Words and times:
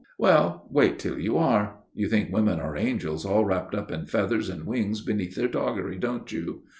Well, 0.17 0.67
wait 0.71 0.97
till 0.97 1.19
you 1.19 1.37
are. 1.37 1.75
You 1.93 2.09
think 2.09 2.31
women 2.31 2.59
are 2.59 2.75
angels 2.75 3.23
all 3.23 3.45
wrapped 3.45 3.75
up 3.75 3.91
in 3.91 4.07
feathers 4.07 4.49
and 4.49 4.65
wings 4.65 4.99
beneath 5.01 5.35
their 5.35 5.47
toggery, 5.47 5.99
don't 5.99 6.31
you? 6.31 6.63